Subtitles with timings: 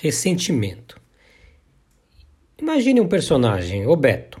[0.00, 1.00] Ressentimento.
[2.60, 4.38] Imagine um personagem, o Beto.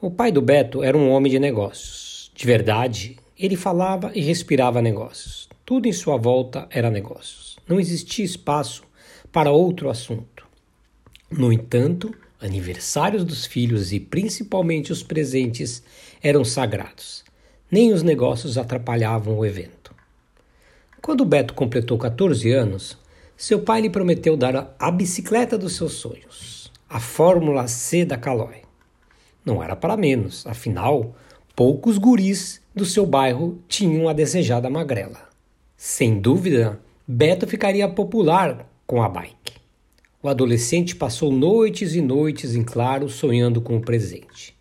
[0.00, 2.32] O pai do Beto era um homem de negócios.
[2.34, 5.50] De verdade, ele falava e respirava negócios.
[5.66, 7.58] Tudo em sua volta era negócios.
[7.68, 8.84] Não existia espaço
[9.30, 10.46] para outro assunto.
[11.30, 15.82] No entanto, aniversários dos filhos e principalmente os presentes
[16.22, 17.22] eram sagrados.
[17.70, 19.94] Nem os negócios atrapalhavam o evento.
[21.02, 22.96] Quando Beto completou 14 anos,
[23.36, 28.62] seu pai lhe prometeu dar a bicicleta dos seus sonhos, a Fórmula C da Caloi.
[29.44, 31.16] Não era para menos, afinal,
[31.54, 35.28] poucos guris do seu bairro tinham a desejada magrela.
[35.76, 39.54] Sem dúvida, Beto ficaria popular com a bike.
[40.22, 44.56] O adolescente passou noites e noites em claro sonhando com o presente.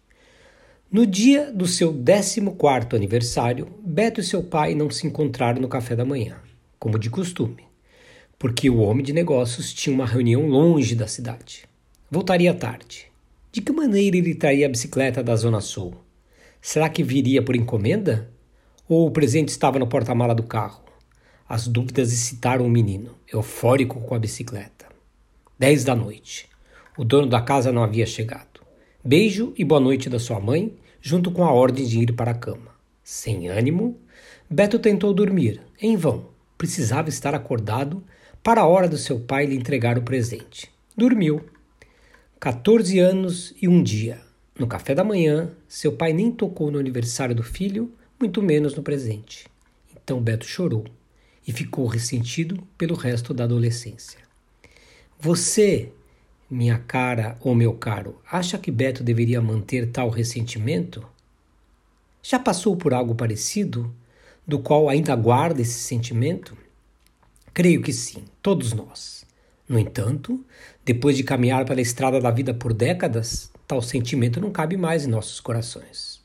[0.92, 5.96] No dia do seu 14º aniversário, Beto e seu pai não se encontraram no café
[5.96, 6.38] da manhã,
[6.80, 7.73] como de costume
[8.44, 11.64] porque o homem de negócios tinha uma reunião longe da cidade.
[12.12, 13.06] Voltaria tarde.
[13.54, 15.94] De que maneira ele traria a bicicleta da Zona Sul?
[16.62, 18.30] Será que viria por encomenda?
[18.86, 20.84] Ou o presente estava no porta-mala do carro?
[21.48, 24.88] As dúvidas excitaram o menino, eufórico com a bicicleta.
[25.58, 26.50] Dez da noite.
[26.98, 28.60] O dono da casa não havia chegado.
[29.06, 32.36] Beijo e boa noite da sua mãe, junto com a ordem de ir para a
[32.38, 32.76] cama.
[33.06, 33.98] Sem ânimo,
[34.50, 36.26] Beto tentou dormir, em vão.
[36.58, 38.04] Precisava estar acordado
[38.44, 40.70] para a hora do seu pai lhe entregar o presente.
[40.98, 41.46] Dormiu.
[42.42, 44.20] 14 anos e um dia.
[44.60, 48.84] No café da manhã, seu pai nem tocou no aniversário do filho, muito menos no
[48.84, 49.48] presente.
[49.96, 50.84] Então Beto chorou
[51.48, 54.20] e ficou ressentido pelo resto da adolescência.
[55.18, 55.94] Você,
[56.52, 61.02] minha cara ou meu caro, acha que Beto deveria manter tal ressentimento?
[62.22, 63.90] Já passou por algo parecido,
[64.46, 66.58] do qual ainda guarda esse sentimento?
[67.54, 69.24] Creio que sim, todos nós.
[69.70, 70.44] No entanto,
[70.84, 75.10] depois de caminhar pela estrada da vida por décadas, tal sentimento não cabe mais em
[75.10, 76.20] nossos corações.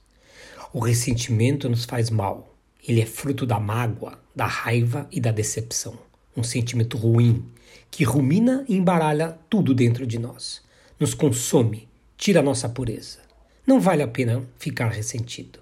[0.73, 2.55] O ressentimento nos faz mal.
[2.87, 5.99] Ele é fruto da mágoa, da raiva e da decepção.
[6.35, 7.45] Um sentimento ruim
[7.91, 10.63] que rumina e embaralha tudo dentro de nós.
[10.99, 11.87] Nos consome,
[12.17, 13.19] tira nossa pureza.
[13.67, 15.59] Não vale a pena ficar ressentido.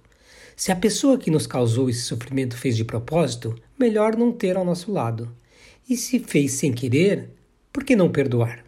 [0.54, 4.64] Se a pessoa que nos causou esse sofrimento fez de propósito, melhor não ter ao
[4.64, 5.28] nosso lado.
[5.88, 7.30] E se fez sem querer,
[7.72, 8.64] por que não perdoar?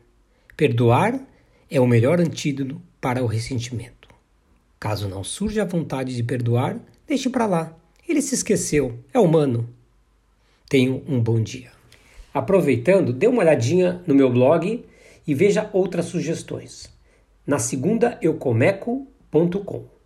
[0.56, 1.20] Perdoar
[1.68, 4.08] é o melhor antídoto para o ressentimento.
[4.78, 6.78] Caso não surja a vontade de perdoar,
[7.08, 7.76] deixe para lá.
[8.08, 9.68] Ele se esqueceu, é humano.
[10.68, 11.72] Tenha um bom dia.
[12.32, 14.84] Aproveitando, dê uma olhadinha no meu blog
[15.26, 16.88] e veja outras sugestões.
[17.44, 19.97] Na segunda, eucomeco.com.